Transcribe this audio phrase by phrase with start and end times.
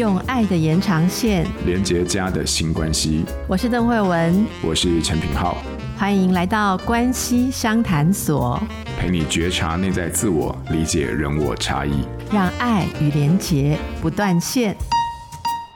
[0.00, 1.46] 用爱的延长线。
[1.66, 3.22] 连接家的新关系。
[3.46, 5.58] 我是邓慧文，我是陈品浩，
[5.94, 8.58] 欢迎来到关系相谈所，
[8.98, 12.02] 陪你觉察内在自我，理解人我差异，
[12.32, 14.74] 让爱与连结不断线。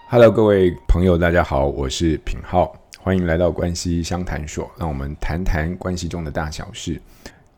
[0.09, 6.98] Hello，各位朋友，大家好，我是品浩，欢迎来到关系相谈所，让我们谈谈关系中的大小事。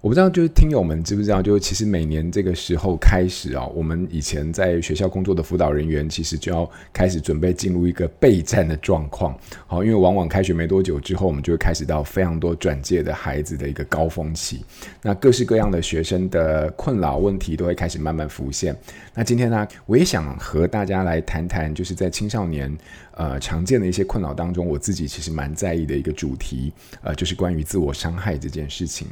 [0.07, 9.37] 我不知道，就是听友们知不知道，就是其实每年这个时候开始啊，我们以前在学校工作的辅导人员，其实就要开始准备进入一个备战的状况。
[9.67, 14.65] 好，因为往往开学没多久之后，我们就会开始到非常多转介的孩子的一个高峰期。
[15.03, 18.77] 那各式各样的学生的困扰问题都会开始慢慢浮现。
[19.13, 22.73] 那今天呢，我也想和大家来谈谈，就是在青少年
[23.17, 29.09] 呃常见的一些困扰当中，我自己其实蛮在意的一个主题，呃，就是关于自我伤害这件事情。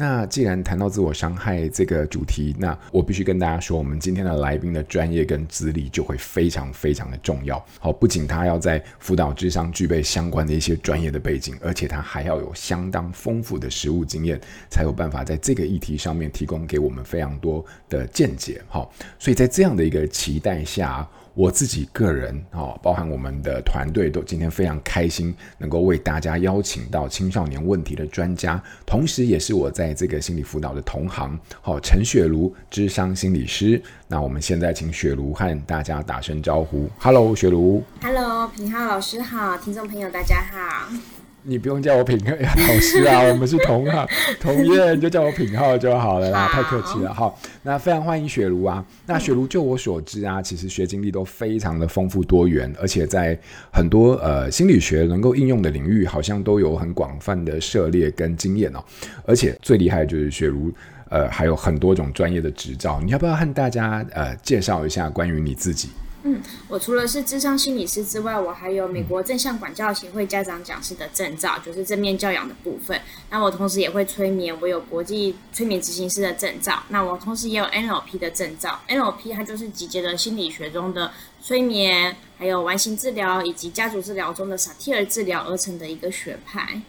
[0.00, 7.62] 那既然谈到自我伤害这个主题，那我必须跟大家说，我们今天的来宾的专业跟资历就会非常非常的重要。
[7.78, 18.62] 好，不仅他要在辅导之上具备相关的一些专业的背景，而且他还要有相当丰富的实务经验，才有办法在这个议题上面提供给我们非常多的见解。
[18.70, 21.06] 好，所以在这样的一个期待下。
[21.34, 33.80] 我自己个人啊，包含我们的团队，都今天非常开心，能够为大家邀请到青少年问题的专家，同时也是我在这个心理辅导的同行，好，陈雪茹，智商心理师。
[34.08, 41.19] 那我们现在请雪茹和大家打声招呼，Hello，雪茹，Hello，品浩老师好，听众朋友大家好。
[41.42, 44.08] 你不用叫我品皓老师啊，我们是同行
[44.40, 47.12] 同业，你就叫我品浩就好了啦，太客气了。
[47.14, 47.32] 哈，
[47.62, 48.84] 那非常欢迎雪茹啊。
[49.06, 53.38] 那雪茹就我所知啊，其实学经历都非常的丰富多元，而且在
[53.72, 58.84] 很多呃心理学能够应用的领域，好像都有很广泛的涉猎跟经验哦。
[59.24, 60.70] 而且最厉害的就是雪茹
[61.08, 65.88] 呃还有很多种专业的执照，你要不要和大家呃介绍一下关于你自己？
[66.22, 73.00] 嗯，我除了是智商心理师之外，我还有美国正向管教协会家长讲师的证照，就是正面教养的部分。
[73.30, 76.82] 那我同时也会催眠，我有国际催眠执行师的证照。
[76.88, 81.10] 那我同时也有 NLP 的证照，NLP 它就是集结了心理学中的
[81.42, 86.82] 催眠，还有完形治疗以及家族治疗中的萨提尔治疗而成的一个学派。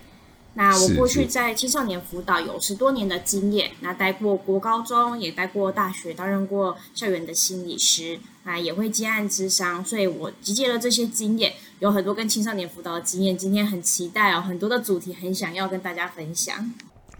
[0.53, 13.37] 那我过去在青少年辅导有十多年的经验，那待过国高中，也待过大学，担任过校园的心理师，啊，也会接案咨商，所以我集结了这些经验，有很多跟青少年辅导的经验。
[13.37, 16.69] 今天很期待哦，很多的主题很想要跟大家分享。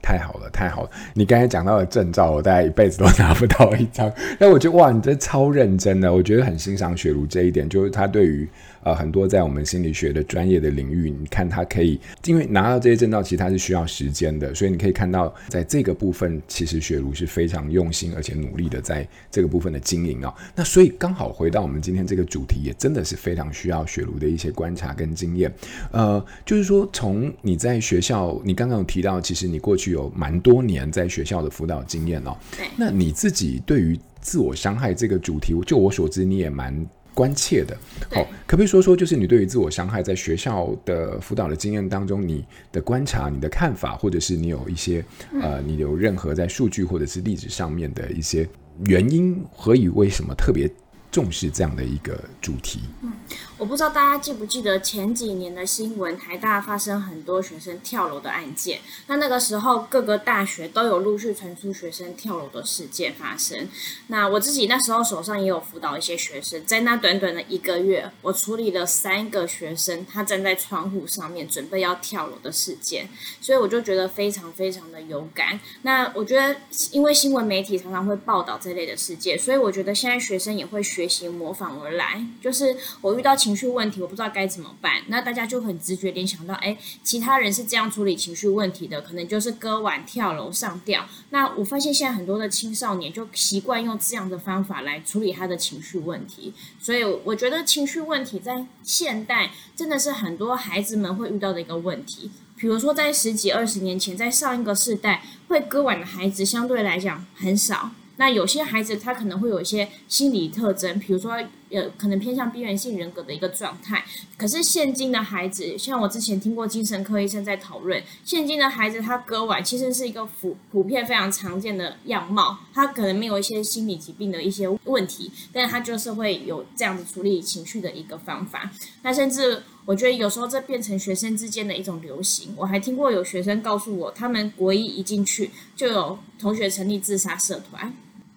[0.02, 0.90] 太好了，太好了！
[1.14, 4.12] 你刚才讲到的证照，我大概一辈子都拿不到一张。
[4.38, 8.50] 但我觉得哇，你这超认真的，我觉得很欣赏雪茹这一点，就是他对于。
[8.84, 20.34] 呃，很多在我们心理学的专业的领域，你看他可以，因为拿到这些证照，其实他是需要时间的，所以你可以看到，在这个部分，其实雪茹是非常用心而且努力的在这个部分的经营哦。
[20.56, 25.54] 那所以刚好回到我们今天这个主题，也真的是非常需要雪茹的一些观察跟经验。
[25.92, 32.36] 呃，就是说，从你在学校，你刚刚有提到，其实你过去有蛮多年在学校的辅导经验哦。
[32.58, 32.66] 对。
[32.78, 36.86] 那你自己对于自我伤害这个主题，就我所知，你也蛮。
[37.14, 37.78] 关切的，
[38.10, 45.04] 好，可不可以说说，就是你对于自我伤害在学校的辅导的经验当中，你的观察、你的看法，或者是你有一些
[45.42, 48.48] 呃，你有任何在数据或者是例子上面的一些
[48.86, 50.70] 原因，何以为什么特别
[51.12, 52.80] 重视这样的一个主题？
[53.02, 53.12] 嗯。
[53.58, 58.80] 我不知道大家记不记得前几年的新闻，台大发生很多学生跳楼的案件。
[59.06, 63.70] 那那个时候各个大学都有陆续传出学生跳楼的事件发生。
[64.08, 73.08] 那我自己那时候手上也有辅导一些学生，在那短短的一个月，我处理了三个学生他站在窗户上面准备要跳楼的事件，
[73.40, 75.60] 所以我就觉得非常非常的有感。
[75.84, 76.56] 那我觉得
[76.92, 83.52] 因为新闻媒体常常会报道这类的事件，所以我觉得现在学生也会学学习模仿而来，就是我遇到情。
[83.52, 85.02] 情绪问题，我不知道该怎么办。
[85.08, 91.06] 那大家就很直觉联想到，哎，其他人是这样处理情绪问题的，可能就是割腕、跳楼上吊。
[91.32, 96.54] 那我发现现在很多的青少年就习惯用这样的方法来处理他的情绪问题。
[96.80, 102.32] 所以我觉得情绪问题在现代真的是很多孩子们会遇到的一个问题。
[102.56, 107.92] 比如说在十几二十年前，在上一个世代会割腕的孩子相对来讲很少。
[108.18, 111.38] 那有些孩子他可能会有一些心理特征，比如说。
[111.74, 114.04] 呃，可能偏向边缘性人格的一个状态。
[114.36, 122.58] 可是现今的孩子，像我之前听过精神科医生在讨论，现今的孩子他割腕其实是一个普普遍非常常见的样貌。
[122.74, 128.70] 他可能没有一些心理疾病的一些问题，但是他就是会有这样子处理情绪的一个方法。
[129.04, 132.54] 那甚至我觉得有时候这变成学生之间的一种流行。
[132.56, 137.94] 我还听过有学生告诉我，他们国一一进去就有同学成立自杀社团。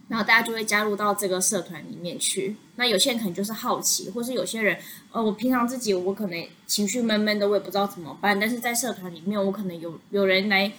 [0.07, 2.55] 然后大家就会加入到这个社团里面去。
[2.77, 4.79] 那有些人可能就是好奇，或是有些人，
[5.11, 8.39] 呃，我平常自己我可能情绪闷闷的，我也不知道怎么办。
[8.39, 10.71] 但是在社团里面，我可能有有人来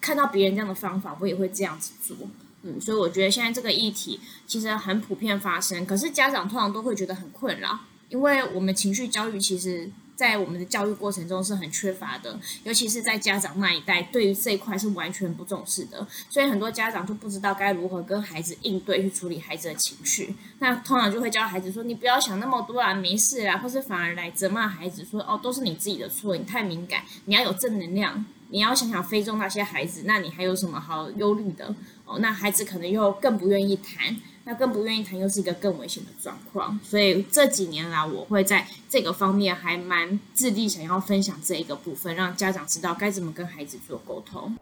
[0.00, 2.16] 看到别人这样的方法，我也会这样子做。
[2.62, 9.90] 嗯，所以我觉得现在这个议题其实很普遍发生，可是家长通常都会觉得很困扰，因为我们情绪教育其实。
[10.20, 20.34] 在我们的教育过程中是很缺乏的，尤其是在家长那一代，对于这一块是完全不重视的，所以很多家长就不知道该如何跟孩子应对，去处理孩子的情绪。
[20.58, 31.74] 那通常就会教孩子说：“你不要想那么多啊，没事啊。”或是反而来责骂孩子说：“哦，都是你自己的错，你太敏感，你要有正能量，你要想想非洲那些孩子，那你还有什么好忧虑的？”
[32.04, 34.14] 哦，那孩子可能又更不愿意谈。
[34.44, 36.78] 那更不愿意谈，又是一个更危险的状况。
[36.82, 44.56] 所以这几年来，我会在这个方面还蛮致力想要分享这一个部分，让家长知道该怎么跟孩子做沟通。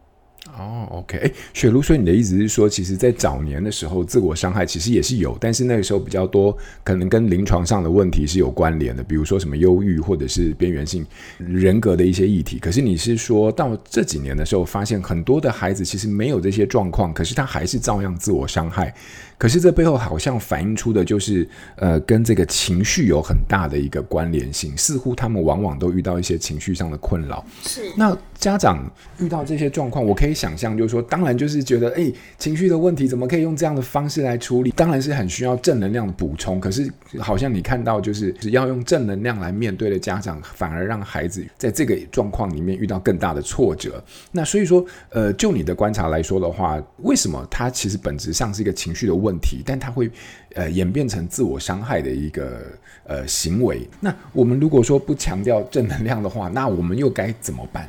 [0.56, 11.04] 哦，OK，雪茹，所以你的意思是说，其实，在早年的时候，自我伤害其实也是有，但是那个时候比较多，可能跟临床上的问题是有关联的，比如说什么忧郁或者是边缘性
[11.38, 12.58] 人格的一些议题。
[12.58, 18.94] 可是你是说到这几年的时候，发现很多的孩子其实没有这些状况，可是他还是照样自我伤害。
[19.38, 27.44] 可是这背后好像反映出的就是，呃，跟这个情绪有很大的一个关联性，似乎他们往往都遇到一些情绪上的困扰。
[27.62, 27.82] 是。
[27.96, 28.84] 那家长
[29.18, 34.72] 遇到这些状况，我可以想象，就是说，当然就是觉得，哎，情绪的问题怎么可以用这样的方式来处理？
[34.72, 36.60] 当然是很需要正能量的补充。
[36.60, 44.02] 可是好像你看到，就是只要用正能量来面对的家长，反而让孩子在这个状况里面遇到更大的挫折。
[44.32, 49.27] 那所以说，呃，就你的观察来说的话，为什么他其实本质上是一个情绪的问题？
[49.28, 50.10] 问题，但它会
[50.54, 52.66] 呃演变成自我伤害的一个
[53.04, 53.86] 呃行为。
[54.00, 57.88] 那我们如果说不强调正能量的话，那我们又该怎么办？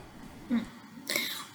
[0.50, 0.59] 嗯，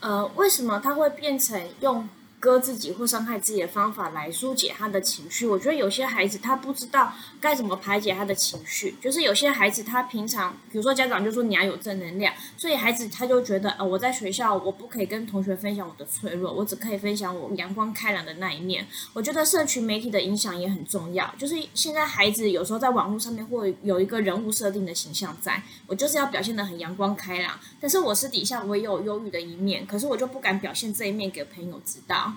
[0.00, 2.08] 呃，为什么它会变成用？
[2.44, 7.10] 割自己或伤害自己的方法来疏解他的情绪，我觉得有些孩子他不知道
[7.40, 18.86] 该怎么排解他的情绪，就是有些孩子他平常，比如说家长就说你要有正能量，所以孩子他就觉得，呃，我在学校我不可以跟同学分享我的脆弱，我只可以分享我阳光开朗的那一面。
[19.14, 32.33] 我觉得社群媒体的影响也很重要，就是现在孩子有时候在网络上面会有一个人物设定的形象在，在我就是要表现得很阳光开朗，但是我私底下我也有忧郁的一面，可是我就不敢表现这一面给朋友知道。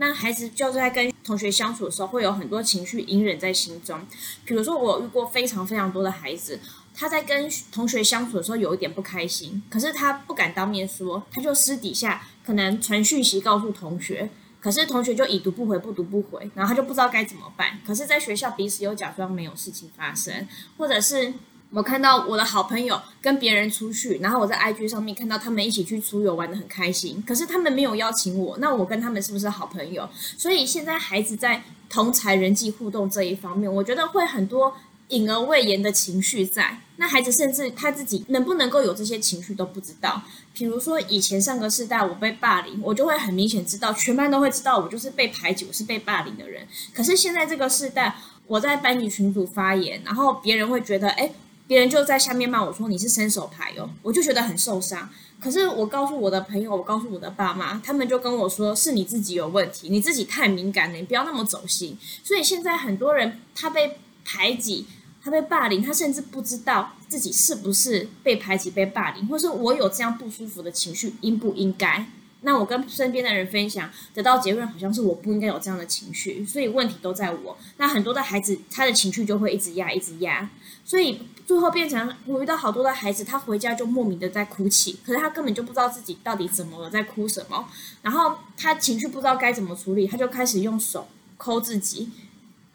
[0.00, 4.00] 那孩子就在跟同学相处的时候，会有很多情绪隐忍在心中。
[4.44, 6.60] 比如说，我遇过非常非常多的孩子，
[6.94, 14.30] 他在跟同学相处的时候有一点不开心，可是他不敢当面说，他就私底下可能传讯息告诉同学，
[14.60, 17.80] 可是同学就已读不回，不读不回，然后他就不知道该怎么办。
[17.86, 20.46] 可是，在学校彼此又假装没有事情发生，
[20.76, 21.34] 或者是。
[21.70, 30.08] 我看到我的好朋友跟别人出去，然后我在 IG 上面看到他们一起去出游玩得很开心，可是他们没有邀请我，那我跟他们是不是好朋友？
[30.38, 34.74] 所以现在孩子在同侪人际互动这一方面，我觉得会很多
[35.08, 36.78] 隐而未言的情绪在。
[36.96, 40.22] 那孩子甚至他自己能不能够有这些情绪都不知道。
[40.54, 46.66] 比如说以前上个世代我被霸凌，我就会很明显知道，全班都会知道我就是被排挤，我是被霸凌的人。
[46.94, 48.16] 可是现在这个世代，
[48.46, 51.30] 我在班级群组发言，然后别人会觉得，哎。
[51.68, 55.08] 别人就在下面骂我说，你是伸手牌哦，我就觉得很受伤。
[55.38, 61.96] 可是我告诉我的朋友，我告诉我的爸妈，他们就跟我说，是你自己有问题，你自己太敏感了，你不要那么走心。
[62.24, 64.86] 所以现在很多人他被排挤，
[65.22, 72.06] 他被霸凌，他甚至不知道自己是不是被排挤、被霸凌，或是我有这样不舒服的情绪，应不应该？
[72.42, 77.56] 那我跟身边的人分享，得到结论好像是我不应该有这样的情绪，所以问题都在我。
[77.76, 80.48] 那很多的孩子，他的情绪就会一直压，一直压，
[80.84, 81.20] 所以。
[81.48, 87.66] 最后变成我遇到好多的孩子，他回家就莫名的在哭泣，可是他根本就不知道自己到底怎么了，在哭什么。
[88.02, 92.10] 然后他情绪不知道该怎么处理，他就开始用手抠自己，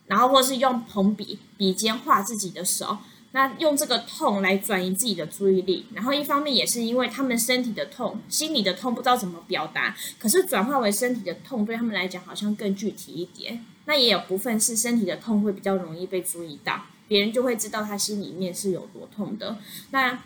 [0.08, 2.98] 然后或是用红笔笔尖画自己的手，
[3.34, 5.86] 那用这个痛来转移自己的注意力。
[5.94, 13.66] 然后一方面也是因为他们身体的痛，心里的痛不知道怎么表达，可是转化为身体的痛对他们来讲好像更具体一点。
[13.86, 16.86] 那也有部分是身体的痛会比较容易被注意到。
[17.08, 19.58] 别人就会知道他心里面是有多痛的。
[19.92, 20.18] 那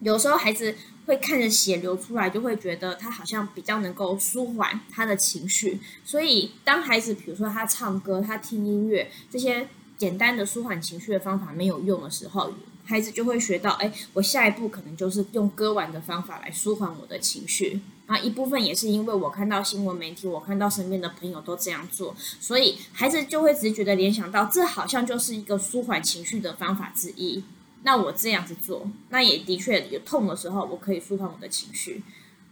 [0.00, 0.74] 有时候孩子
[1.06, 5.78] 会看着血流出来，就会觉得他好像比较能够舒缓他的情绪。
[6.04, 9.68] 所以当孩子比如说他唱歌、他听音乐这些
[10.00, 12.54] 简单的舒缓情绪的方法没有用的时候，
[12.86, 17.82] 孩子就会学到：哎，我下一步可能就是用割腕的方法来舒缓我的情绪。
[18.06, 27.44] 啊，一部分也是因为我看到新闻媒体，我看到身边的朋友都这样做，所以孩子就会直觉的联想到，这好像就是一个舒缓情绪的方法之一。
[27.82, 32.02] 那我这样子做，那也的确有痛的时候，我可以舒缓我的情绪。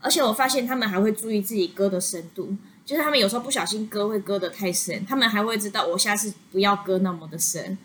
[0.01, 2.55] 而且我发现他们还会注意自己割的深度，
[2.89, 7.77] 就是他们有时候不小心割会割得太深，他们还会知道我下次不要割那么的深。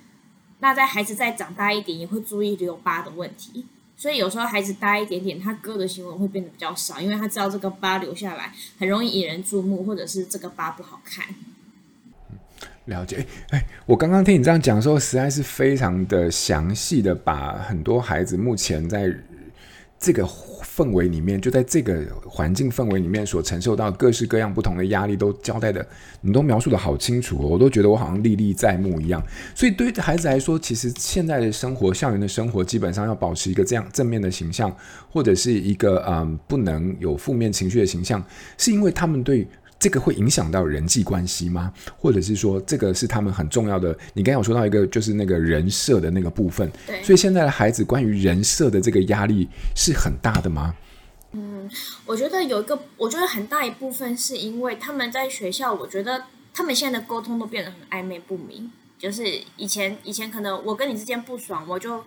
[0.60, 3.66] 那在孩子再长大一点，也会注意留疤的问题。
[3.98, 11.26] 所以有时候孩子大一点点，他割的行为会变得比较少，因为他知道这个疤留下来很容易引人注目，或者是这个疤不好看。
[12.86, 19.14] 了解，哎，我刚刚听你这样讲的时候，实在是非常的详细的把很多孩子目前在
[20.04, 20.28] 这个。
[20.76, 25.86] 氛围里面，就在这个环境氛围里面所承受到各式各样不同的压力，都交代的，
[26.22, 29.22] 你都描述的好清楚哦，我都觉得我好像历历在目一样。
[29.54, 34.76] 所以对于孩子来说，其实现在的生活，校园的生活，基本上要保持一个这样正面的形象，
[35.12, 38.24] 或者是一个嗯不能有负面情绪的形象，
[38.58, 39.48] 是因为他们对。
[39.84, 41.74] 这个会影响到人际关系吗？
[41.98, 43.94] 或者是说，这个是他们很重要的？
[44.14, 46.72] 你刚刚有说到一个，就是那个人设的那个部分。
[46.88, 47.04] 对。
[47.04, 50.74] 所以现在的孩子关于人设的这个压力是很大的吗？
[51.34, 51.70] 嗯，
[52.06, 56.24] 我觉得有一个，我觉得很大一部分是因为他们在学校，我觉得
[56.54, 58.72] 他们现在的沟通都变得很暧昧不明。
[58.98, 59.26] 就是
[59.58, 62.02] 以前，以前可能我跟你之间不爽，我就。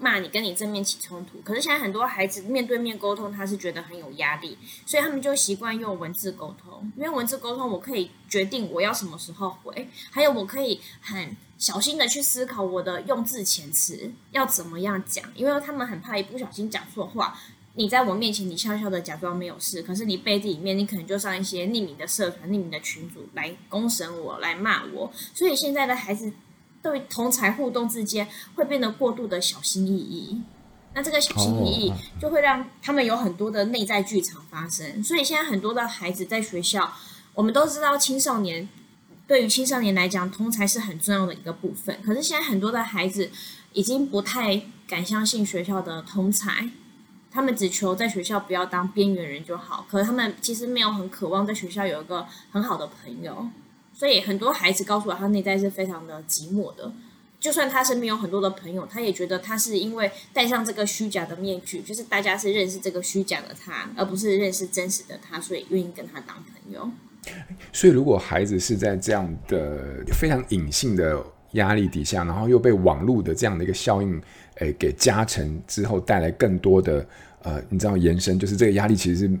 [0.00, 6.92] 骂你，跟你正面起冲突，可是现在很多孩子面对面沟通，他是觉得很有压力，所以他们就习惯用文字沟通。
[6.96, 15.24] 因为文字沟通，我可以决定我要什么时候回，还有我可以很小心的去思考我的用字遣词要怎么样讲。
[15.34, 17.36] 因为他们很怕一不小心讲错话，
[17.74, 25.10] 你在我面前你笑笑的假装没有事，可是你背地里面你可能就上一些匿名的社团、匿名的群组来公审我、来骂我。
[25.34, 26.32] 所以现在的孩子。
[26.82, 30.40] 对同才互动之间会变得过度的小心翼翼，
[30.94, 35.02] 那这个小心翼翼就会让他们有很多的内在剧场发生。
[35.02, 36.92] 所以现在很多的孩子在学校，
[37.34, 38.68] 我们都知道青少年
[39.26, 42.00] 对于青少年来讲，同才是很重要的一个部分。
[42.04, 43.30] 可是现在很多的孩子
[43.72, 46.70] 已经不太敢相信学校的同才，
[47.30, 49.84] 他们只求在学校不要当边缘人就好。
[49.90, 53.48] 可是他们其实没有很渴望在学校有一个很好的朋友。
[53.98, 56.92] 所以很多孩子告诉我，他内在是非常的寂寞的。
[57.40, 66.88] 就算他身边有很多的朋友，他也觉得他是因为戴上这个虚假的面具，就是大家是认识这个虚假的他，而不是认识真实的他，所以愿意跟他当朋友。
[67.72, 71.20] 所以，如果孩子是在这样的非常隐性的
[71.54, 74.22] 压力底下，然后又被网络的这样的一个效应，
[74.58, 77.04] 诶，给加成之后，带来更多的
[77.42, 79.38] 呃，你知道延伸，就是这个压力其实是。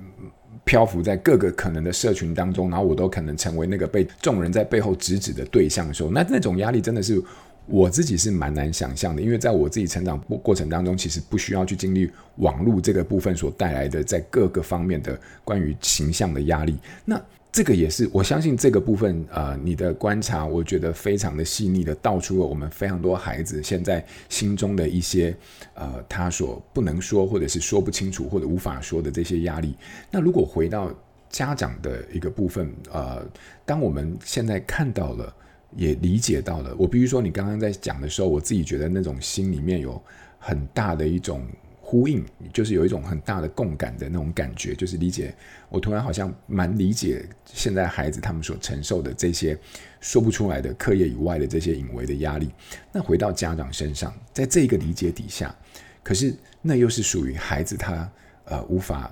[0.64, 7.22] 漂浮在各个可能的社群当中，然后我都可能成为那个被众人在背后指指的对象的时候，那那种压力真的是
[7.66, 16.76] 我自己是蛮难想象的，因为在我自己成长过过程当中，其实不需要去经历网络这个部分所带来的在各个方面的关于形象的压力。
[17.04, 25.34] 那这个也是我相信这个部分，呃，你的观察，我觉得非常的细腻的道出了我们非常多孩子现在心中的一些，
[25.74, 29.74] 呃，他所不能说或者是说不清楚或者无法说的这些压力。
[30.10, 30.94] 那如果回到
[31.30, 33.26] 家长的一个部分，呃，
[33.64, 35.34] 当我们现在看到了，
[35.74, 40.00] 也理解到了，我比如说你刚刚在讲的时候，我自己觉得那种心里面有
[40.38, 41.42] 很大的一种。
[41.90, 45.34] 呼应，就是有一种很大的共感的那种感觉，就是理解。
[45.70, 49.58] 我突然好像蛮理解现在孩子他们所承受的这些
[49.98, 52.50] 说不出来的课业以外的这些隐微的压力。
[52.92, 55.56] 那回到家长身上，在这个理解底下，
[56.02, 58.12] 可是那又是属于孩子他
[58.44, 59.10] 呃无法。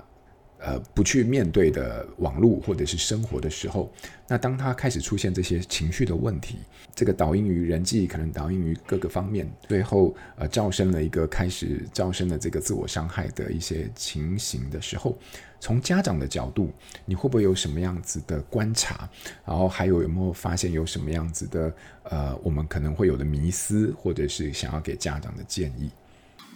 [0.67, 3.89] 呃，不去面对的网络或者是生活的时候，
[4.27, 6.57] 那当他开始出现这些情绪的问题，
[6.93, 15.17] 这个导因于人际，可能导因于各个方面，最后呃，造成了一个开始造成了这个自我伤害的一些情形的时候，
[15.61, 16.69] 从家长的角度，
[17.05, 19.09] 你会不会有什么样子的观察？
[19.45, 25.89] 然后还有有没有发现有什么样子的呃，我们可能会有的迷思，或者是想要给家长的建议？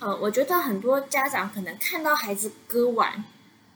[0.01, 3.23] 呃，我觉得很多家长可能看到孩子割腕。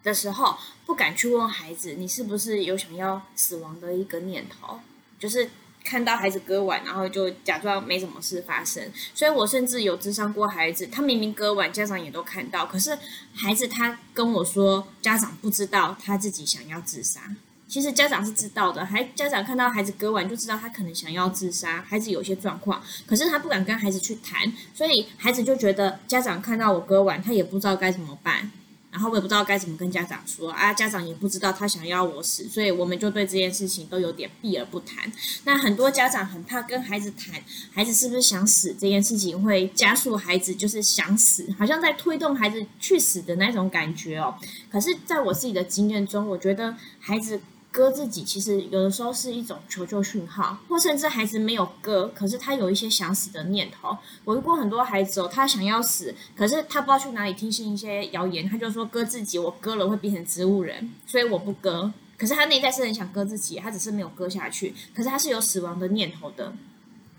[0.06, 4.80] 的时候不敢去问孩子，你是不是有想要死亡的一个念头？
[5.20, 5.50] 就是
[5.84, 8.92] 看到孩子割腕，然后就假装没什么事发生。
[9.14, 12.98] 所以我甚至有智商过孩子，他明明割腕，家长也都看到，可是
[13.34, 17.36] 孩子他跟我说，家长不知道他自己想要自杀。
[17.68, 28.52] 其实家长是知道的，还家长看到孩子割腕就知道他可能想要自杀，孩子有些状况，可是他不敢跟孩子去谈，所以孩子就觉得家长看到我割腕，他也不知道该怎么办。
[28.96, 35.12] 然后我也不知道该怎么跟家长说啊，家长也不知道他想要我死，所以我们就对这件事情都有点避而不谈。
[35.44, 37.36] 那很多家长很怕跟孩子谈，
[37.74, 44.34] 孩子是不是想死这件事情会加速孩子就是想死，好像在推动孩子去死的那种感觉哦。
[44.72, 47.42] 可是在我自己的经验中，我觉得孩子。
[47.76, 53.98] 割自己其实有的时候是一种求救讯号，或甚至孩子没有割，可是他有一些想死的念头。
[54.24, 61.92] 我遇过很多孩子哦，他想要死，可是他不知道去哪里听信一些谣言，他就说割自己，我割了会变成植物人，所以我不割。
[62.18, 64.74] 可是他内在是很想割自己，他只是没有割下去。
[64.96, 66.54] 可是他是有死亡的念头的。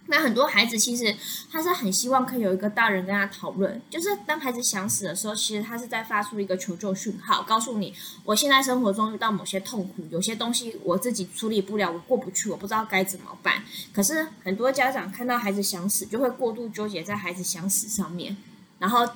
[0.09, 1.15] 那很多孩子其实
[1.51, 7.95] 他是很希望可以有一个大人跟他讨论，就是当孩子想死的时候，其实他是在发出一个求救讯号，告诉你
[8.25, 13.63] 我现在生活中遇到某些痛苦，有些东西我自己处理不了，我过不去，我不知道该怎么办。
[13.93, 18.37] 可是很多家长看到孩子想死，就会过度纠结在孩子想死上面，
[18.79, 19.07] 然后。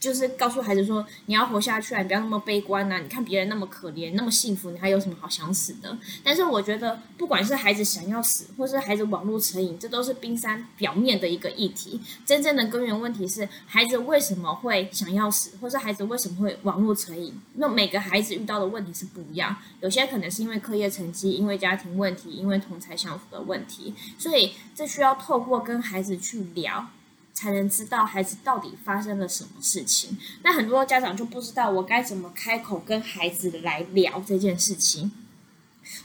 [0.00, 2.98] 就是告诉孩子说，你要活下去啊，你不要那么悲观啊！
[2.98, 5.94] 你看别人那么可怜，那么幸福，你还有什么好想死的？
[6.24, 12.00] 但是我觉得，不管是孩子想要死，或是孩子网络成瘾，这都是冰山表面的一个议题。
[12.24, 17.38] 真正的根源问题是，孩子为什么会想要死，或是孩子为什么会网络成瘾？
[17.56, 26.86] 那每个孩子遇到的问题是不一样，有些可能是因为课业成绩，因为家庭问题，因为同侪相处的问题，所以这需要透过跟孩子去聊。
[27.40, 30.14] 才能知道孩子到底发生了什么事情。
[30.42, 35.10] 那很多家长就不知道我该怎么开口跟孩子来聊这件事情。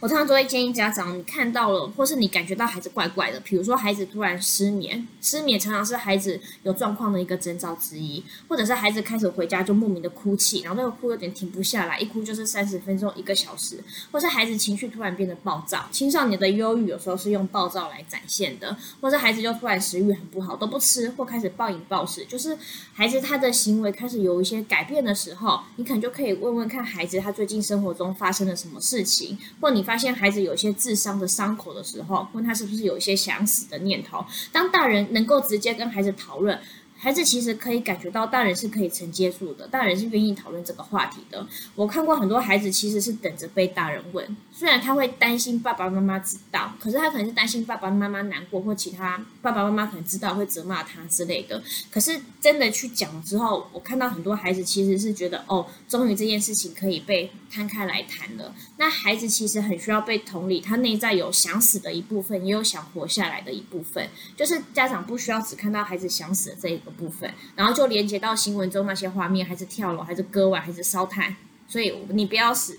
[0.01, 22.57] 我通常都会建议家长，你看到了，或是你感觉到孩子怪怪的，比如说孩子突然失眠，失眠常常是孩子有状况的一个征兆之一，或者是孩子开始回家就莫名的哭泣，然后那个哭有点停不下来，一哭就是三十分钟、一个小时，或是孩子情绪突然变得暴躁，青少年的忧郁有时候是用暴躁来展现的，或是孩子就突然食欲很不好，都不吃，或开始暴饮暴食，就是
[22.93, 34.25] 孩子他的行为开始有一些改变的时候，你可能就可以问问看孩子他最近生活中发生了什么事情，或你发现孩子有些智商的伤口的时候，问他是不是有一些想死的念头。
[34.51, 36.60] 当大人能够直接跟孩子讨论。
[37.05, 41.45] 孩子其实可以感觉到大人是可以承接住的，大人是愿意讨论这个话题的。
[41.75, 51.62] 我看过很多孩子其实是等着被大人问，虽然他会担心爸爸妈妈知道，可是他可能是担心爸爸妈妈难过，或其他爸爸妈妈可能知道会责骂他之类的。
[51.91, 58.51] 可是真的去讲之后，我看到很多孩子其实是觉得，哦，终于这件事情可以被摊开来谈了。
[58.77, 64.09] 那孩子其实很需要被同理，他内在有想死的一部分，也有想活下来的一部分。
[64.35, 71.36] 就是家长不需要只看到孩子想死的这一个部分，然后就连接到新闻中那些画面，还是跳楼，还是割腕，还是烧炭。
[71.67, 72.77] 所以你不要死，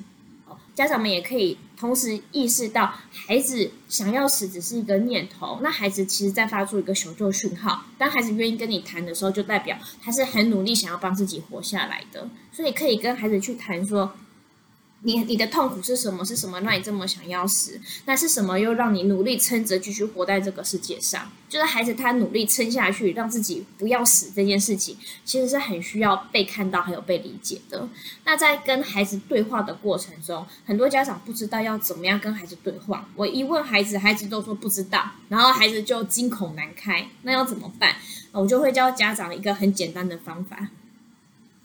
[0.75, 7.85] 家长们也可以同时意识到，孩子想要死只是一个念头，那孩子其实在发出一个求救讯号。
[7.99, 12.29] 当孩子愿意跟你谈的时候，就代表他是很努力想要帮自己活下来的。
[12.53, 14.13] 所以可以跟孩子去谈说。
[15.03, 16.25] 你你的痛苦是什么？
[16.25, 17.81] 是什么让你这么想要死？
[18.07, 21.31] 那是什么又让你努力撑着继续活在这个世界上？
[21.49, 27.89] 就是孩子他努力撑下去，让自己不要死这件事情，其实是很需要被看到还有被理解的。
[28.25, 33.09] 那在跟孩子对话的过程中，很多家长不知道要怎么样跟孩子对话。
[33.15, 37.07] 我一问孩子，孩子都说不知道，然后孩子就惊恐难开。
[37.23, 37.95] 那要怎么办？
[38.33, 40.69] 我就会教家长一个很简单的方法，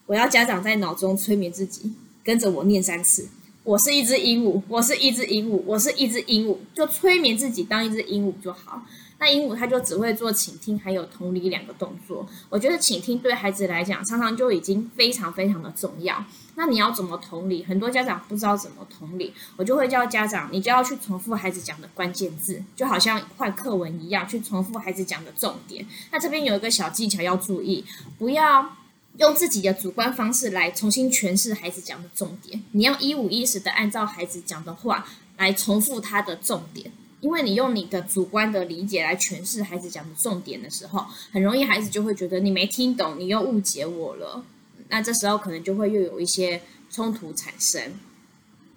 [0.05, 1.93] 我要家长在脑中催眠自己。
[2.23, 3.27] 跟着我念三次，
[3.63, 8.83] 我是一只鹦鹉，我是一只鹦鹉，我是一只鹦鹉，就催眠自己当一只鹦鹉就好。
[9.19, 12.27] 那鹦鹉它就只会做倾听还有同理两个动作。
[12.49, 16.25] 我觉得倾听对孩子来讲，常常就已经非常非常的重要。
[16.55, 17.63] 那你要怎么同理？
[17.63, 25.85] 很多家长不知道怎么同理，我就会教家长，你就要去重复孩子讲的关键字，就好像换课文一样，去重复孩子讲的重点。
[26.11, 27.85] 那这边有一个小技巧要注意，
[28.17, 28.75] 不要。
[29.17, 35.05] 用自己的主观方式来重新诠释孩子讲的重点，你要一五一十的按照孩子讲的话
[35.37, 44.43] 来重复他的重点，因为你用你的主观的理解来诠释孩子讲的重点的时候，很容易孩子就会觉得你没听懂，你又误解我了，
[44.87, 47.99] 那这时候可能就会又有一些冲突产生。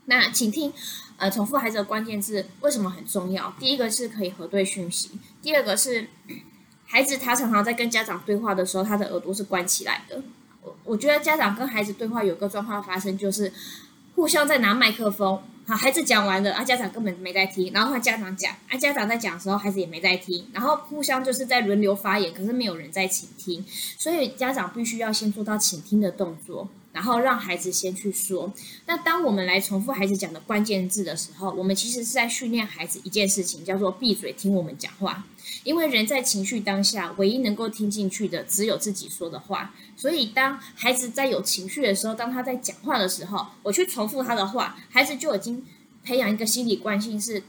[0.06, 0.72] 那请听，
[1.16, 3.54] 呃，重复孩子的关键字为什么很重要？
[3.58, 6.08] 第一个是可以核对讯息，第二个是。
[6.86, 10.22] 孩子他常常在跟家长对话的时候，他的耳朵是关起来的。
[10.62, 13.52] 我我觉得家长跟孩子对话有个状况发生，就是
[14.14, 15.40] 互相在拿麦克风。
[15.66, 23.64] 好，孩子讲完了，啊，家长根本没在听，然后换家长讲，啊，家长在讲的时候，孩子也没在听，然后互相就是在轮流发言，可是没有人在倾听，
[23.98, 26.68] 所以家长必须要先做到倾听的动作。
[26.92, 28.52] 然后让孩子先去说。
[28.86, 35.24] 那当我们来重复孩子讲的关键字的时候，我们其实是在训练孩子一件事情，叫做闭嘴听我们讲话。
[35.62, 39.72] 因为人在情绪当下，唯一能够听进去的只有自己说的话。
[39.96, 45.64] 所以当孩子在有情绪的时候，当他在讲话的时候，我去重复他的话，孩子就已经
[46.02, 47.42] 培养一个心理惯性是：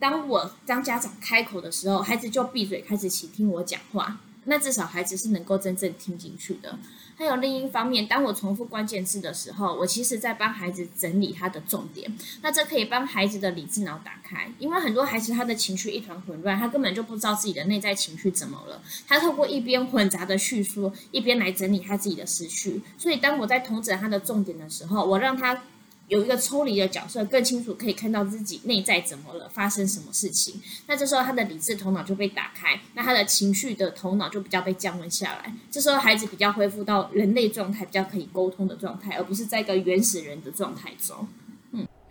[0.00, 4.20] 当我当家长开口的时候，孩子就闭嘴开始倾听我讲话。
[4.46, 6.78] 那至少孩子是能够真正听进去的。
[7.16, 12.12] 还有另一方面，当我重复关键字的时候，我其实在帮孩子整理他的重点。
[12.42, 18.82] 那这可以帮孩子的理智脑打开，因为很多孩子他的情绪一团混乱，他根本就不知道自己的内在情绪怎么了。
[19.06, 22.82] 他透过一边混杂的叙述，一边来整理他自己的思绪。
[22.98, 25.62] 所以当我在统整他的重点的时候，我让他
[26.08, 30.60] 有一个抽离的角色，更清楚可以看到自己内在怎么了，发生什么事情。
[30.86, 35.54] 那这时候他的理智头脑就被打开，那他的情绪的头脑就比较被降温下来。
[35.70, 41.26] 这时候孩子比较恢复到人类状态，比较可以沟通的状态，而不是在一个原始人的状态中。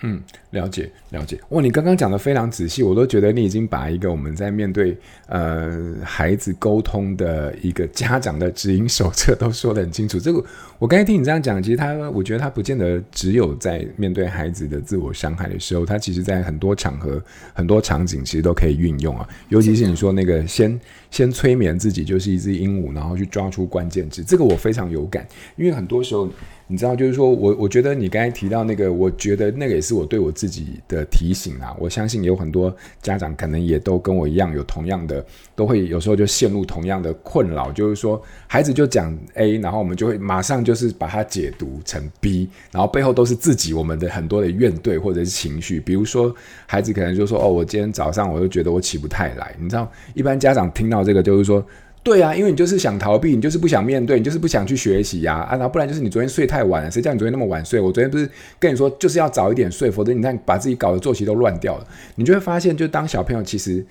[0.06, 1.39] 嗯，了解了解。
[1.50, 10.20] 哇，你刚刚讲的非常仔细，我都觉得你已经把一个我们在面对呃孩子沟通的一个家长的指引手册都说得很清楚。
[10.20, 10.44] 这个
[10.78, 19.26] 我刚才听你这样讲，其实他我觉得他不见得只有在面对孩子的自我伤害的时候，他其实在很多场合、很多场景其实都可以运用啊。
[19.48, 20.78] 尤其是你说那个先
[21.12, 26.30] 先催眠自己就是一只鹦鹉，然后去抓出关键字，这个我非常有感，因为很多时候。
[26.74, 31.72] 你知道，就是说我我觉得你刚才提到那个，我觉得那个也是我对我自己的提醒啊。
[31.80, 35.24] 我相信有很多家长可能也都跟我一样，有同样的，
[35.56, 45.80] 都会有时候就陷入同样的困扰，就是说孩子就讲 A，然后我们就会马上就是把它解读成 B，然后背后都是自己我们的很多的怨怼或者是情绪。
[45.80, 46.34] 比如说
[46.66, 49.56] 孩子可能就说哦，我今天早上我就觉得我起不太来。
[49.60, 51.64] 你知道，一般家长听到这个就是说。
[52.04, 57.80] 对啊，因为你就是想逃避，你就是不想面对，你就是不想去学习呀，啊，然后不然就是你昨天睡太晚了，谁叫你昨天那么晚睡？
[57.80, 61.88] 我昨天不是跟你说就是要早一点睡，否则你看把自己搞得作息都乱掉了。
[62.16, 63.86] 你就会发现，就当小朋友其实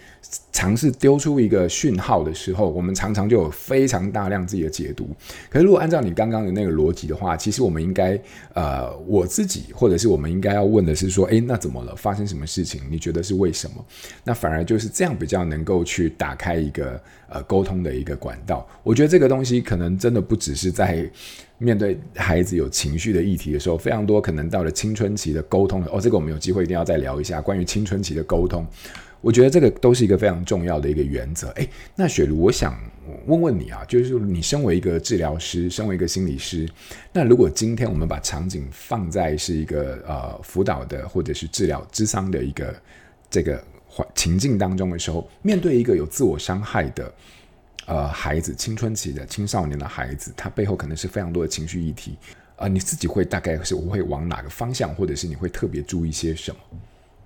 [0.52, 5.08] 尝试丢出一个讯号的时候，我们常常就有非常大量自己的解读。
[5.48, 8.20] 可是如果按照你刚刚的那个逻辑的话，其实我们应该
[8.52, 11.96] 呃，我自己或者是我们应该要问的是说，诶，那怎么了？
[11.96, 12.82] 发生什么事情？
[12.90, 13.82] 你觉得是为什么？
[14.22, 18.12] 那反而就是这样比较能够去打开一个呃沟通的一个。
[18.22, 21.10] 管道，我觉得这个东西可能真的不只是在
[21.58, 28.64] 面对孩子有情绪的议题的时候，非常多可能到了青春期的沟通哦，这个我们有机会一定要再聊一下关于青春期的沟通。
[29.20, 31.48] 我觉得这个都是一个非常重要的一个原则。
[31.52, 32.78] 诶，那雪茹，我想
[33.26, 36.68] 问问你啊，就是你身为一个治疗师，身为一个心理师，
[37.12, 42.74] 那如果今天我们把场景放在是一个呃辅导的或者是治疗咨商的一个
[43.30, 43.64] 这个
[44.14, 47.12] 情境当中的时候，面对一个有自我伤害的。
[47.84, 52.16] 呃，孩子青春期的青少年的孩子，他背后可能是非常多的情绪议题。
[52.54, 56.60] 呃，你自己会大概是我会往哪个方向，或者是你会特别注意些什么？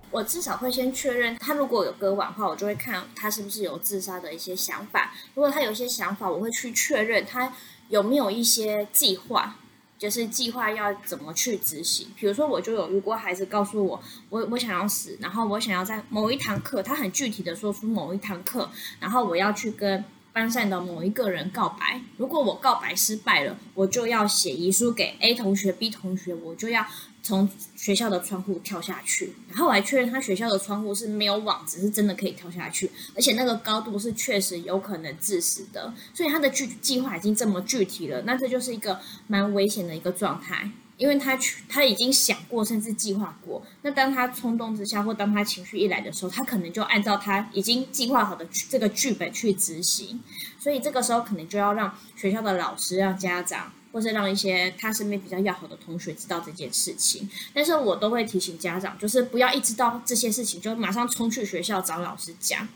[0.09, 5.13] 我至少会先确认他如果有割腕的话，我就会看他是不是有自杀的一些想法。
[5.35, 7.53] 如果他有一些想法，我会去确认他
[7.89, 9.55] 有没有一些计划，
[9.97, 12.07] 就是计划要怎么去执行。
[12.15, 20.03] 比如说，我就有如果孩子告诉我，我我想要死，然后我想要在某一堂课，他很具体的说出某一堂课，然后我要去跟。
[20.33, 26.85] 班上的某一个人告白，如果我告白失败了，我就要写遗书给 A 同学、B 同学，我就要
[27.27, 29.33] 从学校的窗户跳下去。
[29.49, 35.93] 然后我还确认他学校的窗户是没有网子，是真的可以跳下去，而且那个高度是确实有可能致死的。
[36.13, 40.71] 所以他的具计划已经这么具体了，那这就是一个蛮危险的一个状态。
[40.95, 43.63] 因为他去，他已经想过，甚至计划过。
[43.83, 50.19] 那当他冲动之下，或当他情绪一来的时候，他可能就按照他已经计划好的这个剧本去执行。
[50.57, 57.29] 所以这个时候，可能就要让学校的老师、让家长，或是让一些他身边比较要好的同学知道这件事情。
[57.53, 62.67] 但是我都会提醒家长，就是不要一知道这些事情就马上冲去学校找老师讲，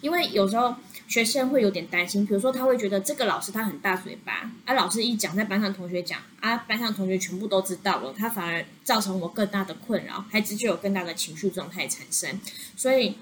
[0.00, 0.74] 因为有时候。
[1.08, 12.38] 学生会有点担心，比如说他会觉得这个老师他很大嘴巴，啊，老师一讲在班上同学讲，啊，班上同学全部都知道了，他反而造成我更大的困扰，孩子就有更大的情绪状态产生。
[12.76, 13.16] 所以，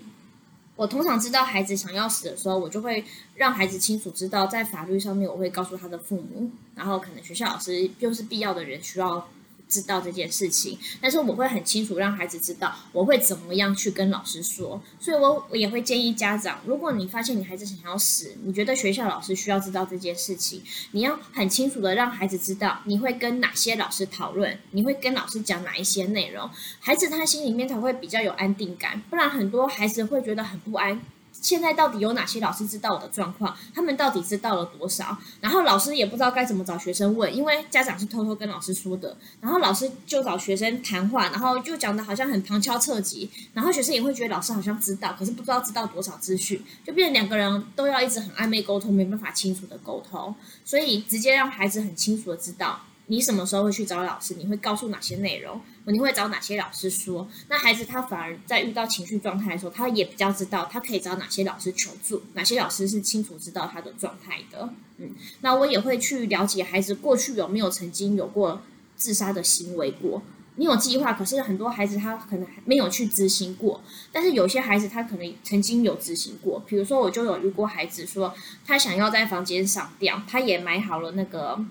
[0.76, 9.26] 我通常知道孩子想要死的时候，我就会让孩子清楚知道，在法律上面我会告诉他的父母，然后可能学校老师又是必要的人需要。
[9.68, 26.48] 知道这件事情，但是我会很清楚让孩子知道我会怎么样去跟老师说，所以我我也会建议家长，如果你发现你孩子想要死，你觉得学校老师需要知道这件事情，你要很清楚的让孩子知道你会跟哪些老师讨论，你会跟老师讲哪一些内容，
[26.78, 31.00] 孩子他心里面才会比较有安定感，不然很多孩子会觉得很不安。
[31.40, 33.56] 现在到底有哪些老师知道我的状况？
[33.74, 35.16] 他们到底知道了多少？
[35.40, 39.16] 然后老师也不知道该怎么找学生问，因为家长是偷偷跟老师说的。
[39.40, 43.30] 然后老师就找学生谈话，然后就讲得好像很旁敲侧击。
[43.52, 50.34] 然后学生也会觉得老师好像知道，可是不知道知道多少资讯，就变成两个人都要一直很暧昧沟通，没办法清楚的沟通。
[50.64, 52.80] 所以直接让孩子很清楚的知道。
[53.08, 54.34] 你什么时候会去找老师？
[54.34, 55.60] 你会告诉哪些内容？
[55.84, 57.28] 你会找哪些老师说？
[57.48, 64.68] 那孩子他反而在遇到情绪状态的时候，他也比较知道他可以找哪些老师求助，哪些老师是清楚知道他的状态的。
[64.96, 65.10] 嗯，
[65.42, 68.60] 那我也会去了解孩子过去有没有曾经有过
[68.96, 70.22] 自杀的行为过。
[70.56, 76.60] 你有计划，可是很多孩子他可能还没有去执行过，但是有些孩子他可能曾经有执行过。
[76.66, 81.64] 比如说，我就有遇过孩子说他想要在房间上吊，他也买好了那个。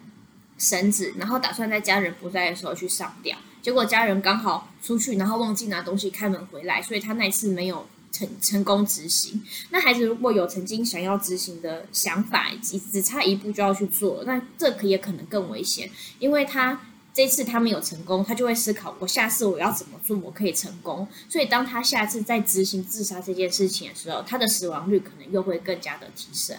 [0.58, 9.44] 绳子，然后打算在家人不在的时候去上吊，结果家人刚好出去，然后忘记拿东西开门回来，所以他那次没有成成功执行。
[9.72, 15.90] 那孩子如果有曾经想要执行的想法，只只差一步就要去做，那这可也可能更危险，
[16.20, 16.82] 因为他
[17.14, 21.08] 这次他没有成功，他就会思考我下次我要怎么做我可以成功。
[21.30, 26.56] 所以当他下次再执行自杀这件事情的时候，他的死亡率可能又会更加的提升。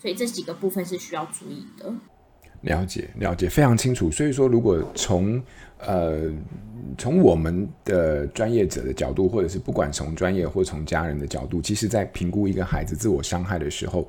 [0.00, 1.92] 所以这几个部分是需要注意的。
[2.62, 4.10] 了解，了解，非常清楚。
[4.10, 5.42] 所以说，如果从
[5.78, 6.30] 呃
[6.98, 14.06] 从我们的专业者的角度，或者是不管从专业或从家人的角度，其实在评估一个孩子自我伤害的时候，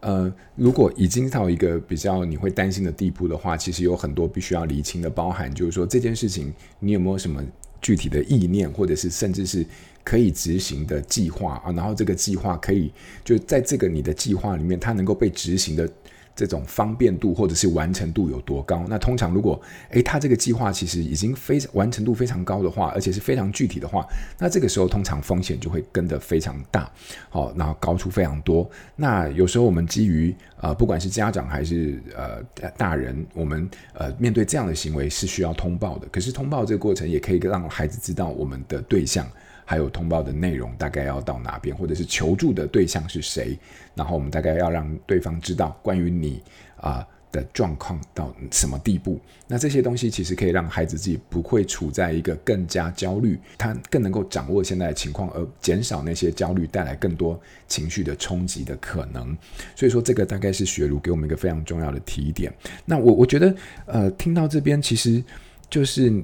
[0.00, 7.40] 呃，如果已经到一个比较你会担心的地步的话，其实有很多必须要厘清的，包含就是说这件事情你有没有什么
[7.80, 9.64] 具体的意念，或者是甚至是
[10.02, 12.90] 可以执行的计划啊，然后这个计划可以
[13.22, 15.88] 就在这个你的计划里面，它能够被执行的。
[16.34, 18.84] 这种方便度或者是完成度有多高？
[18.88, 24.06] 那通常如果诶，他这个计划其实已经非常完成度非常高的话，而且是非常具体的话，
[24.38, 26.90] 那这个时候通常风险就会跟得非常大，
[27.28, 28.68] 好，然后高出非常多。
[28.96, 32.42] 那有时候我们基于呃，不管是家长还是呃
[32.76, 36.08] 大人，我们呃面对这样的行为是需要通报的。
[36.08, 39.26] 可是通报这个过程也可以让孩子知道我们的对象。
[39.64, 43.58] 还有通报的内容大概要到哪边，或者是求助的对象是谁，
[43.94, 46.42] 然后我们大概要让对方知道关于你
[46.76, 49.20] 啊、的状况到什么地步。
[49.46, 59.36] 那这些东西其实可以让孩子自己不会处在一个更加焦虑，他更能够掌握现在的情况，而减少那些焦虑带来更多情绪的冲击的可能。
[59.76, 62.52] 所以说，这个大概是雪茹给我们一个非常重要的提点。
[62.84, 63.54] 那我我觉得，
[63.86, 65.22] 呃，听到这边其实
[65.70, 66.22] 就是。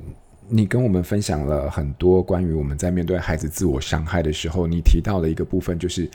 [0.50, 6.08] 你跟我们分享了很多关于我们在面对孩子自我伤害的时候，你提到的一个部分，就是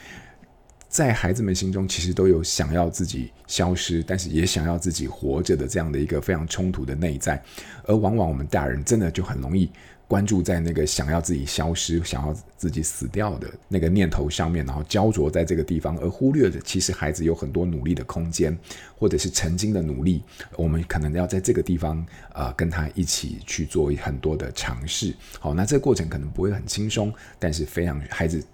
[0.88, 7.42] 在孩子们心中其实都有想要自己消失，但是也想要自己活着的这样的一个非常冲突的内在，
[7.84, 9.70] 而往往我们大人真的就很容易。
[10.06, 18.56] 关注在那个想要自己消失、想要自己死掉的那个念头上面，然后焦灼在这个地方，而忽略了其实孩子有很多努力的空间，
[18.96, 20.22] 或者是曾经的努力，
[20.56, 25.14] 我们可能要在这个地方、呃、跟他一起去做很多的尝试。
[25.40, 28.44] 好，那这个过程可能不会很轻松，但是非常孩子。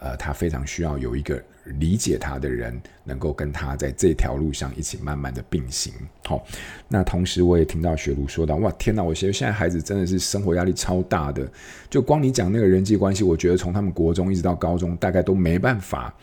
[0.00, 1.42] 呃，他非常需要有一个
[1.78, 5.92] 理解他的人，能够跟他在这条路上一起慢慢的并行。
[6.24, 6.44] 好、
[6.88, 9.02] 那同时我也听到雪茹说到，哇，天哪！
[9.02, 11.46] 我觉得现在孩子真的是生活压力超大的，
[11.88, 16.14] 就光你讲那个人际关系，我觉得从他们国中一直到高中，大概都没办法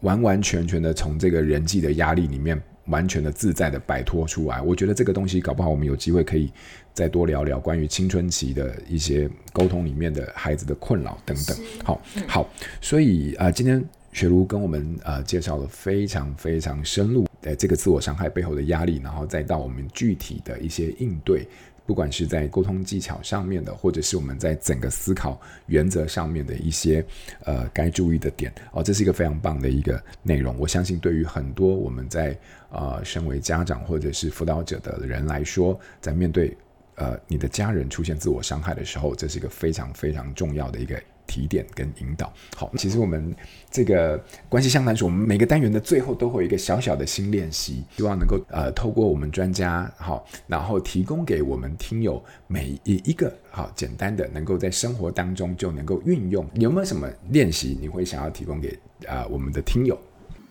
[0.00, 2.60] 完完全全的从这个人际的压力里面。
[2.88, 6.50] 完全的自在的摆脱出来，我觉得这个东西搞不好，我们有机会可以
[6.94, 11.54] 再多聊聊关于青春期的一些沟通里面的孩子的困扰等等。
[11.84, 12.48] 好，好，
[12.80, 13.86] 所以啊、今天
[14.18, 21.46] 雪茹跟我们呃介绍了非常非常深入的这个自我伤害背后的压力，然后再到我们具体的一些应对。
[21.86, 27.02] 不管是在沟通技巧上面的，或者是我们在整个思考原则上面的一些
[27.44, 30.54] 呃该注意的点哦，这是一个非常棒的一个内容。
[30.58, 32.36] 我相信对于很多我们在
[32.70, 36.54] 呃身为家长或者是辅导者的人来说，在面对
[36.96, 41.00] 呃你的家人出现自我伤害的时候，这是一个非常非常重要的一个。
[41.28, 43.32] 提点跟引导，好，其实我们
[43.70, 56.44] 这个关系相谈所，我们每个单元的最后都会有一个小小的新练习，希望能够呃透过我们专家好，然后提供给我们听友每一一个好简单的，能够在生活当中就能够运用。
[56.54, 58.70] 有没有什么练习你会想要提供给
[59.06, 59.96] 啊、呃、我们的听友？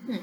[0.07, 0.17] 嗯，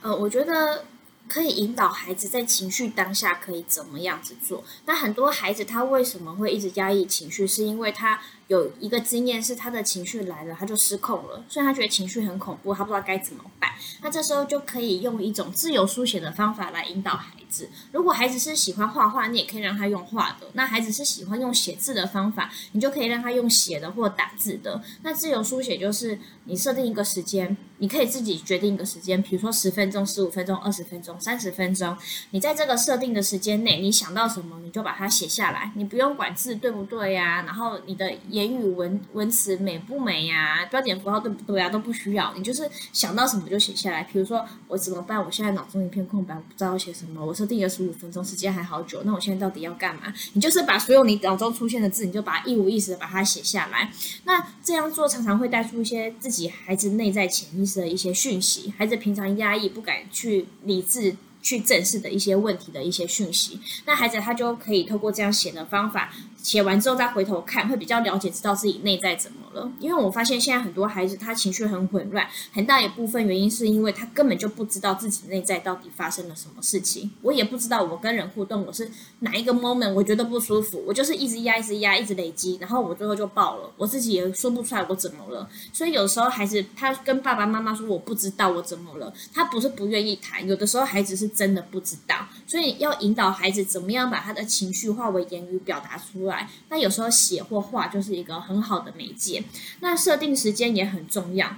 [0.00, 0.84] 呃，我觉得。
[1.28, 4.62] 可以引导孩子在情绪当下可以怎么样子做？
[4.84, 7.44] 那很多孩子他为什么会一直压抑情绪？
[7.44, 13.70] 是因为他有一个经验，是他的情绪来了他就失控了，所以他觉得情绪很恐怖，他不知道该怎么办。
[14.02, 17.68] 那这时候就可以用一种自由书写的方法来引导孩子。
[17.92, 24.82] 如果孩子是喜欢画画，你也可以让他用画的；那孩子是喜欢用写字的方法，你就可以让他用写的或打字的。
[25.02, 27.56] 那自由书写就是你设定一个时间。
[27.78, 31.94] 你可以自己决定一个时间，比如说十分钟、十五分钟、二十分钟、三十分钟。
[32.30, 35.70] 你在这个设定的时间内，你想到什么，你就把它写下来。
[35.74, 42.34] 你不用管字对不对呀，然后你的言语文文词美不美呀，标点符号对不对呀，都不需要。
[42.36, 44.02] 你就是想到什么就写下来。
[44.02, 45.18] 比如说我怎么办？
[45.18, 47.24] 我现在脑中一片空白，我不知道要写什么。
[47.24, 49.02] 我设定了十五分钟，时间还好久。
[49.04, 50.12] 那我现在到底要干嘛？
[50.34, 53.90] 你就是把所有你脑中出现的字，你就把它一五一十的把它写下来。
[54.24, 66.12] 那这样做常常会带出一些自己孩子内在潜意识的一些讯息，孩子平常压抑不敢去理智去正视的一些问题的一些讯息，那孩子他就可以透过这样写的方法，
[66.46, 69.68] 写完之后再回头看，会比较了解知道自己内在怎么了。
[69.80, 77.10] 因为我发现现在很多孩子他情绪很混乱，很大一部分原因是因为他根本就不知道自己内在到底发生了什么事情。
[77.20, 85.50] 我也不知道我跟人互动我是哪一个 moment 我觉得不舒服，我就是一直压一直压一直累积，然后我最后就爆了，我自己也说不出来我怎么了。
[85.72, 92.14] 所以有时候孩子他跟爸爸妈妈说我不知道我怎么了，他不是不愿意谈，有的时候孩子是真的不知道，
[92.46, 96.35] 所以要引导孩子怎么样把他的情绪化为言语表达出来。
[96.68, 99.44] 那有时候写或画就是一个很好的媒介。
[99.80, 101.56] 那设定时间也很重要。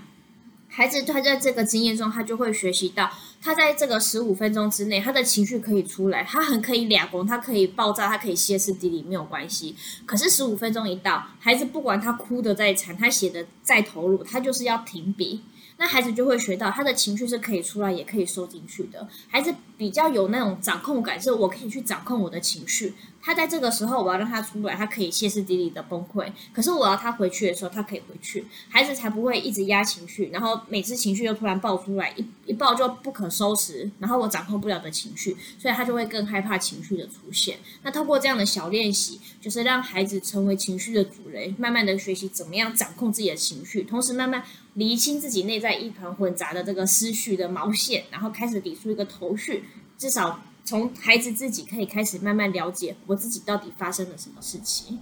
[0.70, 3.10] 孩子他在这个经验中，他就会学习到，
[3.40, 9.74] 他在这个十五分钟之内，他的情绪可以出来，他很可以俩攻，他可以爆炸，他可以歇斯底里，没有关系。
[10.04, 15.40] 可是十五分钟一到，孩子不管他哭得再惨，他写的再投入，他就是要停笔。
[15.78, 19.08] 那孩子就会学到，他的情绪是可以出来，也可以收进去的。
[19.28, 22.94] 孩子比较有那种掌控感，是我可以去掌控我的情绪。
[23.20, 26.26] 他在这个时候，我要让他出来，他可以歇斯底里的崩溃。
[26.52, 28.46] 可是我要他回去的时候，他可以回去。
[28.68, 37.58] 孩子才不会一直压情绪，然后每次情绪又突然爆出来，一一爆就不可收拾，然后我掌控不了的情绪，所以他就会更害怕情绪的出现。
[37.82, 44.42] 那透过这样的小练习，就是让孩子成为情绪的主人，慢慢的学习怎么样掌控自己的情绪，同时慢慢。
[44.78, 49.64] 厘清自己内在一团混杂的这个思绪的毛线，然后开始理出一个头绪。
[49.98, 55.00] 至少从孩子自己可以开始慢慢了解我自己到底发生了什么事情。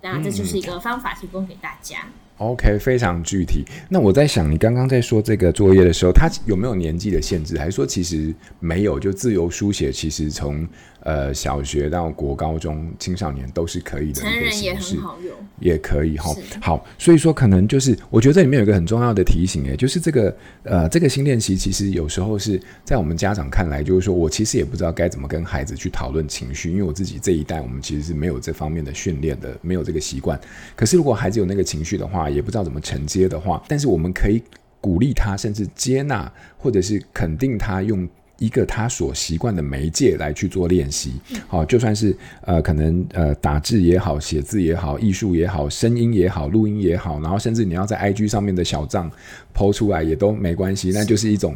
[0.00, 2.08] 当然，这就是一个方法提供给大家。
[2.38, 3.64] OK，非常具体。
[3.88, 7.58] 那我在想，你刚刚在说这个作业的时候，它有没有年纪的限制？
[7.58, 8.98] 还是说其实没有？
[8.98, 10.66] 就自由书写，其实从
[11.02, 14.20] 呃小学到国高中青少年都是可以的。
[14.20, 16.34] 成人也很好用，也可以哈。
[16.60, 30.38] 好，所以说可能就是我觉得这里面有一个很重要的提醒，哎，就是这个呃这个新练习，其实有时候是在我们家长看来，就是说我其实也不知道该怎么跟孩子去讨论情绪，因为我自己这一代我们其实是没有这方面的训练的，没有这个习惯。
[30.76, 34.42] 可是如果孩子有那个情绪的话，也不知道怎么承接的话，但是我们可以
[34.80, 38.08] 鼓励他，甚至接纳，或者是肯定他，用
[38.40, 41.12] 一个他所习惯的媒介来去做练习。
[41.46, 49.08] 好，就算是呃，可能呃，打字也好，写字也好，艺术也好，声音也好，录音也好，然后甚至你要在 IG 上面的小账
[49.54, 51.54] PO 出来也都没关系，那就是一种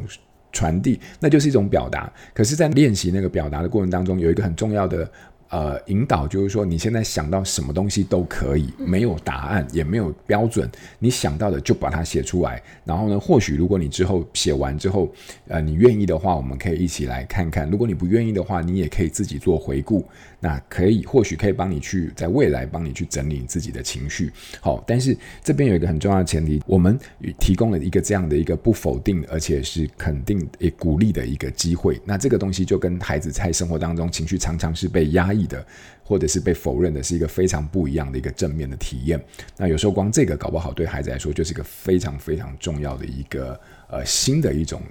[0.53, 2.13] 传递，那就是一种表达。
[2.33, 5.11] 可是，在练习那个表达的过程当中，有一个很重要的。
[5.55, 12.61] 呃，引导就是说，你现在想到什么东西都可以，没有答案，也没有标准，你想到的就把它写出来。
[12.85, 15.09] 然后呢，或许如果你之后写完之后，
[15.47, 17.71] 呃，你愿意的话，我们可以一起来看看。
[17.71, 20.05] 如果你不愿意的话，你也可以自己做回顾。
[20.45, 24.31] 那可以，或许可以帮你去在未来帮你去整理你自己的情绪。
[24.61, 26.99] 好，但是这边有一个很重要的前提，我们
[27.41, 31.99] 提供了一个这样的一个不否定，而且是肯定也鼓励的一个机会。
[32.05, 35.67] 那这个东西就跟孩子在生活当中情绪常常是被压抑的，
[36.03, 39.19] 或者是被否认的，是一个非常不一样的一个正面的体验。
[39.57, 44.83] 那有时候光这个搞不好，对孩子来说就是一个非常非常重要的一个呃新的一种。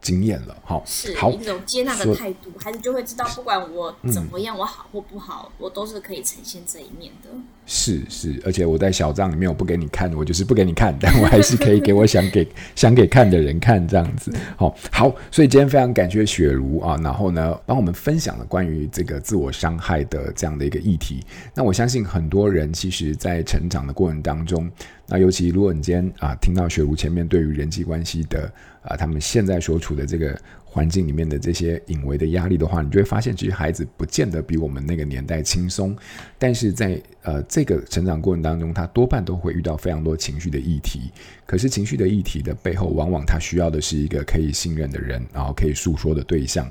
[0.00, 7.28] 经验了，好，是好一种接纳的态度，孩子就会知道，不管我怎么样，嗯、我好或不好，我都是可以呈现这一面的。
[7.66, 14.32] 是是，而且我在小账里面我不给你看，我就是不给你看，但我还是可以给我想给 想给看的人看，这样子。
[14.56, 21.22] 好，好，所以今天非常感谢雪茹啊，然后呢，帮我们分享了关于这个自我伤害的这样的一个议题。
[21.54, 24.68] 那我相信很多人其实，在成长的过程当中，
[25.10, 28.50] 那尤其如果你今天啊听到雪茹前面对于人际关系的。
[28.82, 35.94] 啊，他们现在所处的这个环境里面的这些隐微的压力的话，你就会发现，其实孩子不见得比我们那个年代轻松，
[36.38, 41.10] 但是在呃这个成长过程当中，他多半都会遇到非常多情绪的议题。
[41.44, 46.66] 可是情绪的议题的背后，往往他需要的是一个可以信任的人，然后可以诉说的对象。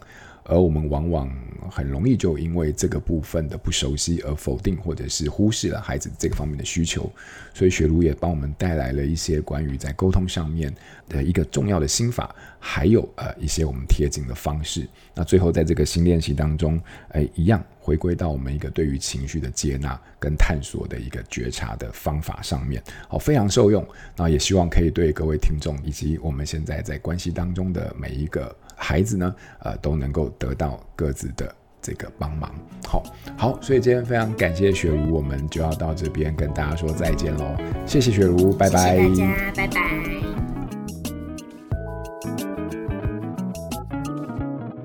[0.49, 1.31] 而我们往往
[1.69, 7.09] 很容易就因为这个部分的不熟悉而否定或者是忽视了孩子这个方面的需求，
[7.53, 10.73] 所以雪茹也帮我们带来了一些关于在沟通上面
[11.07, 14.87] 的一个重要的心法，还有呃一些我们贴近的方式。
[15.13, 23.87] 那最后在这个新练习当中，哎，一样回归到我们一个对于情绪的接纳跟探索的一个觉察的方法上面，好，非常受用。
[24.15, 28.55] 那也希望可以对各位听众以及我们现在在关系当中的每一个。
[28.79, 32.49] 孩子呢，呃，都能够得到各自的这个帮忙。
[32.87, 33.03] 好，
[33.37, 37.45] 好，所以今天非常感谢雪茹，我们就要到这边跟大家说再见喽。
[37.85, 38.97] 谢谢雪茹，拜拜。
[38.97, 39.81] 谢谢大家，拜拜。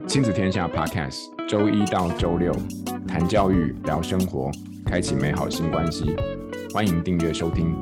[0.07, 1.19] 亲子天下 Podcast，
[1.49, 2.55] 周一到周六
[3.07, 4.51] 谈教育、聊生活，
[4.85, 6.15] 开启美好新关系。
[6.73, 7.75] 欢迎订阅收听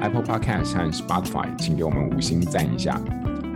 [0.00, 3.00] Apple Podcast 和 Spotify，请给我们五星赞一下。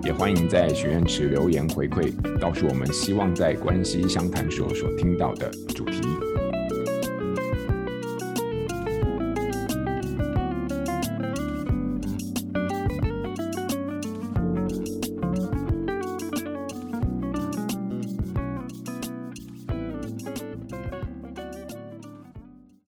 [0.02, 6.00] 也欢迎在许愿池留言回馈，告诉我们希望在关系相谈所所听到的主题。